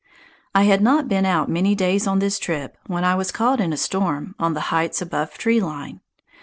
[0.55, 3.71] I had not been out many days on this trip when I was caught in
[3.71, 6.01] a storm on the heights above tree line.